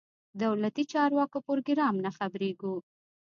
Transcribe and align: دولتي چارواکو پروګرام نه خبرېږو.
دولتي 0.43 0.83
چارواکو 0.93 1.37
پروګرام 1.47 1.95
نه 2.05 2.11
خبرېږو. 2.17 2.75